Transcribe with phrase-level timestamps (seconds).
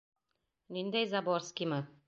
[0.77, 1.83] Ниндәй Заборскимы?